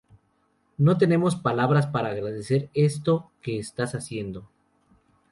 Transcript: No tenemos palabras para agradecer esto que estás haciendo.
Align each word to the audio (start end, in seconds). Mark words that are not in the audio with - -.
No 0.79 0.97
tenemos 0.97 1.35
palabras 1.35 1.85
para 1.85 2.09
agradecer 2.09 2.71
esto 2.73 3.29
que 3.43 3.59
estás 3.59 3.93
haciendo. 3.93 4.49